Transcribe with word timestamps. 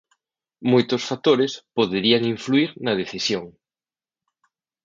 Moitos 0.71 1.01
factores 1.09 1.51
poderían 1.79 2.21
influír 2.33 2.69
na 2.85 2.93
decisión 3.01 3.45